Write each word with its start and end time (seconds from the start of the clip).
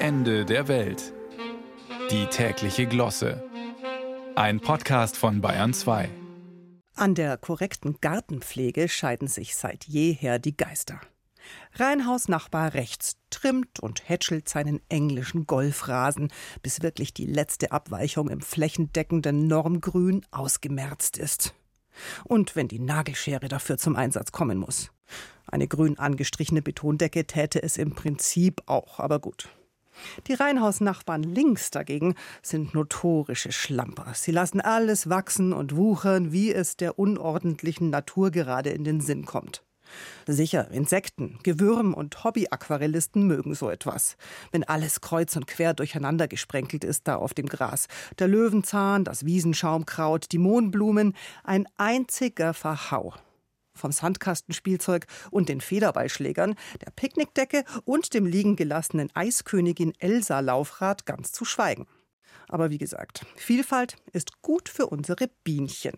Ende 0.00 0.44
der 0.44 0.68
Welt. 0.68 1.12
Die 2.12 2.26
tägliche 2.26 2.86
Glosse. 2.86 3.42
Ein 4.36 4.60
Podcast 4.60 5.16
von 5.16 5.40
Bayern 5.40 5.74
2. 5.74 6.08
An 6.94 7.16
der 7.16 7.36
korrekten 7.36 7.96
Gartenpflege 8.00 8.88
scheiden 8.88 9.26
sich 9.26 9.56
seit 9.56 9.86
jeher 9.86 10.38
die 10.38 10.56
Geister. 10.56 11.00
Reihenhausnachbar 11.74 12.74
rechts 12.74 13.16
trimmt 13.30 13.80
und 13.80 14.08
hätschelt 14.08 14.48
seinen 14.48 14.80
englischen 14.88 15.48
Golfrasen, 15.48 16.30
bis 16.62 16.80
wirklich 16.80 17.12
die 17.12 17.26
letzte 17.26 17.72
Abweichung 17.72 18.30
im 18.30 18.40
flächendeckenden 18.40 19.48
Normgrün 19.48 20.24
ausgemerzt 20.30 21.18
ist. 21.18 21.54
Und 22.22 22.54
wenn 22.54 22.68
die 22.68 22.78
Nagelschere 22.78 23.48
dafür 23.48 23.78
zum 23.78 23.96
Einsatz 23.96 24.30
kommen 24.30 24.58
muss. 24.58 24.92
Eine 25.48 25.66
grün 25.66 25.98
angestrichene 25.98 26.62
Betondecke 26.62 27.26
täte 27.26 27.60
es 27.60 27.78
im 27.78 27.96
Prinzip 27.96 28.62
auch, 28.66 29.00
aber 29.00 29.18
gut. 29.18 29.48
Die 30.26 30.34
Reihenhausnachbarn 30.34 31.22
links 31.22 31.70
dagegen 31.70 32.14
sind 32.42 32.74
notorische 32.74 33.52
Schlamper. 33.52 34.12
Sie 34.14 34.32
lassen 34.32 34.60
alles 34.60 35.08
wachsen 35.08 35.52
und 35.52 35.76
wuchern, 35.76 36.32
wie 36.32 36.52
es 36.52 36.76
der 36.76 36.98
unordentlichen 36.98 37.90
Natur 37.90 38.30
gerade 38.30 38.70
in 38.70 38.84
den 38.84 39.00
Sinn 39.00 39.24
kommt. 39.24 39.62
Sicher, 40.26 40.70
Insekten, 40.70 41.38
Gewürm 41.42 41.94
und 41.94 42.22
Hobbyaquarellisten 42.22 43.26
mögen 43.26 43.54
so 43.54 43.70
etwas. 43.70 44.16
Wenn 44.52 44.64
alles 44.64 45.00
kreuz 45.00 45.36
und 45.36 45.46
quer 45.46 45.74
durcheinander 45.74 46.28
gesprenkelt 46.28 46.84
ist 46.84 47.08
da 47.08 47.16
auf 47.16 47.34
dem 47.34 47.46
Gras. 47.46 47.88
Der 48.18 48.28
Löwenzahn, 48.28 49.04
das 49.04 49.24
Wiesenschaumkraut, 49.24 50.30
die 50.32 50.38
Mohnblumen, 50.38 51.14
ein 51.44 51.66
einziger 51.76 52.52
Verhau 52.52 53.14
vom 53.78 53.92
Sandkastenspielzeug 53.92 55.06
und 55.30 55.48
den 55.48 55.60
Federballschlägern, 55.60 56.56
der 56.84 56.90
Picknickdecke 56.90 57.64
und 57.84 58.12
dem 58.12 58.26
liegen 58.26 58.56
gelassenen 58.56 59.10
Eiskönigin 59.14 59.94
Elsa 59.98 60.40
Laufrad 60.40 61.06
ganz 61.06 61.32
zu 61.32 61.44
schweigen. 61.44 61.86
Aber 62.48 62.70
wie 62.70 62.78
gesagt, 62.78 63.26
Vielfalt 63.36 63.96
ist 64.12 64.42
gut 64.42 64.68
für 64.68 64.86
unsere 64.86 65.28
Bienchen. 65.44 65.94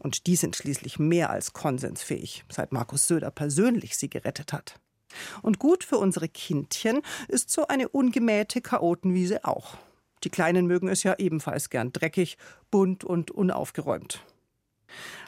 Und 0.00 0.26
die 0.26 0.36
sind 0.36 0.56
schließlich 0.56 0.98
mehr 0.98 1.30
als 1.30 1.52
konsensfähig, 1.52 2.44
seit 2.48 2.72
Markus 2.72 3.06
Söder 3.06 3.30
persönlich 3.30 3.96
sie 3.96 4.08
gerettet 4.08 4.52
hat. 4.52 4.80
Und 5.42 5.58
gut 5.58 5.84
für 5.84 5.98
unsere 5.98 6.28
Kindchen 6.28 7.02
ist 7.28 7.50
so 7.50 7.66
eine 7.66 7.88
ungemähte 7.88 8.60
Chaotenwiese 8.60 9.44
auch. 9.44 9.76
Die 10.24 10.30
Kleinen 10.30 10.66
mögen 10.66 10.88
es 10.88 11.02
ja 11.02 11.14
ebenfalls 11.18 11.70
gern 11.70 11.92
dreckig, 11.92 12.36
bunt 12.70 13.04
und 13.04 13.30
unaufgeräumt. 13.30 14.22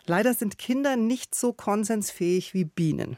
Leider 0.06 0.34
sind 0.34 0.58
Kinder 0.58 0.96
nicht 0.96 1.34
so 1.34 1.52
konsensfähig 1.52 2.54
wie 2.54 2.64
Bienen. 2.64 3.16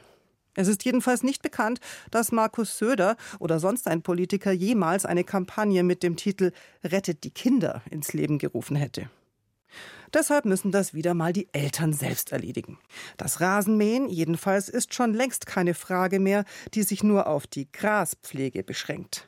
Es 0.55 0.67
ist 0.67 0.85
jedenfalls 0.85 1.23
nicht 1.23 1.41
bekannt, 1.41 1.79
dass 2.11 2.31
Markus 2.31 2.77
Söder 2.77 3.17
oder 3.39 3.59
sonst 3.59 3.87
ein 3.87 4.01
Politiker 4.01 4.51
jemals 4.51 5.05
eine 5.05 5.23
Kampagne 5.23 5.83
mit 5.83 6.01
dem 6.01 6.15
Titel 6.15 6.51
Rettet 6.83 7.23
die 7.23 7.31
Kinder 7.31 7.81
ins 7.89 8.13
Leben 8.13 8.37
gerufen 8.37 8.75
hätte. 8.75 9.09
Deshalb 10.13 10.45
müssen 10.45 10.71
das 10.71 10.93
wieder 10.93 11.13
mal 11.13 11.33
die 11.33 11.49
Eltern 11.51 11.91
selbst 11.91 12.31
erledigen. 12.31 12.77
Das 13.17 13.41
Rasenmähen 13.41 14.07
jedenfalls 14.07 14.69
ist 14.69 14.93
schon 14.93 15.13
längst 15.13 15.45
keine 15.45 15.73
Frage 15.73 16.21
mehr, 16.21 16.45
die 16.73 16.83
sich 16.83 17.03
nur 17.03 17.27
auf 17.27 17.47
die 17.47 17.69
Graspflege 17.69 18.63
beschränkt. 18.63 19.27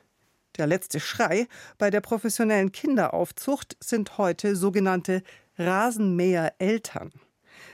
Der 0.56 0.66
letzte 0.66 0.98
Schrei 0.98 1.46
bei 1.76 1.90
der 1.90 2.00
professionellen 2.00 2.72
Kinderaufzucht 2.72 3.76
sind 3.80 4.16
heute 4.16 4.56
sogenannte 4.56 5.22
Rasenmäher-Eltern. 5.58 7.12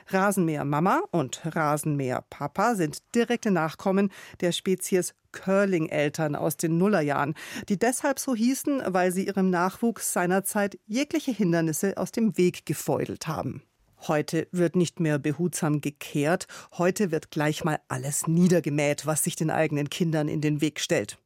Rasenmäher-Mama 0.08 1.02
und 1.10 1.42
Rasenmäher-Papa 1.44 2.74
sind 2.74 2.98
direkte 3.14 3.50
Nachkommen 3.50 4.10
der 4.41 4.52
Spezies 4.52 5.14
Curling-Eltern 5.32 6.36
aus 6.36 6.56
den 6.56 6.78
Nullerjahren, 6.78 7.34
die 7.68 7.78
deshalb 7.78 8.18
so 8.18 8.34
hießen, 8.34 8.82
weil 8.86 9.12
sie 9.12 9.26
ihrem 9.26 9.50
Nachwuchs 9.50 10.12
seinerzeit 10.12 10.78
jegliche 10.86 11.32
Hindernisse 11.32 11.96
aus 11.96 12.12
dem 12.12 12.36
Weg 12.38 12.66
gefeudelt 12.66 13.26
haben. 13.26 13.62
Heute 14.06 14.48
wird 14.52 14.76
nicht 14.76 15.00
mehr 15.00 15.19
behutsam 15.19 15.81
gekehrt, 15.81 16.47
heute 16.76 17.10
wird 17.10 17.30
gleich 17.30 17.64
mal 17.64 17.80
alles 17.88 18.26
niedergemäht, 18.26 19.06
was 19.06 19.25
sich 19.25 19.34
den 19.34 19.50
eigenen 19.50 19.88
Kindern 19.88 20.28
in 20.28 20.41
den 20.41 20.60
Weg 20.60 20.80
stellt. 20.80 21.19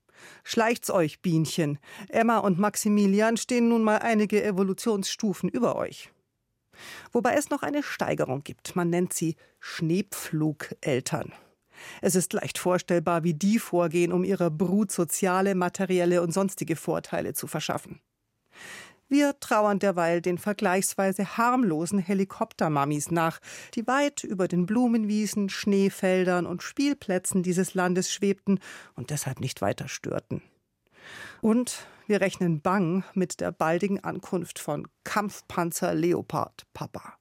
Schleicht's 0.45 0.91
euch, 0.91 1.21
Bienchen. 1.21 1.79
Emma 2.09 2.39
und 2.39 2.59
Maximilian 2.59 3.37
stehen 3.37 3.69
nun 3.69 3.83
mal 3.83 3.99
einige 3.99 4.43
Evolutionsstufen 4.43 5.49
über 5.49 5.77
euch. 5.77 6.11
Wobei 7.13 7.35
es 7.35 7.51
noch 7.51 7.63
eine 7.63 7.83
Steigerung 7.83 8.45
gibt. 8.45 8.77
Man 8.77 8.91
nennt 8.91 9.13
sie 9.13 9.37
Schneepflugeltern. 9.61 11.33
Es 12.01 12.15
ist 12.15 12.33
leicht 12.33 12.59
vorstellbar, 12.59 13.25
wie 13.25 13.35
die 13.35 13.59
vorgehen, 13.59 14.13
um 14.13 14.25
ihrer 14.25 14.51
Brut 14.51 14.91
soziale, 14.91 15.55
materielle 15.55 16.23
und 16.23 16.33
sonstige 16.33 16.77
Vorteile 16.77 17.35
zu 17.35 17.47
verschaffen. 17.47 18.01
Wir 19.11 19.41
trauern 19.41 19.79
derweil 19.79 20.21
den 20.21 20.37
vergleichsweise 20.37 21.39
harmlosen 21.39 21.99
Helikoptermamis 21.99 23.11
nach, 23.11 23.39
die 23.75 23.87
weit 23.87 24.23
über 24.23 24.49
den 24.49 24.67
Blumenwiesen, 24.67 25.49
Schneefeldern 25.49 26.45
und 26.45 26.63
Spielplätzen 26.63 27.43
dieses 27.43 27.73
Landes 27.73 28.13
schwebten 28.13 28.61
und 28.97 29.09
deshalb 29.09 29.41
nicht 29.41 29.63
weiter 29.63 29.89
störten. 29.89 30.43
Und 31.41 31.87
wir 32.07 32.21
rechnen 32.21 32.61
bang 32.61 33.05
mit 33.15 33.41
der 33.41 33.53
baldigen 33.53 34.03
Ankunft 34.03 34.59
von 34.59 34.89
Kampfpanzer 35.05 35.95
Leopard 35.95 36.67
Papa. 36.73 37.15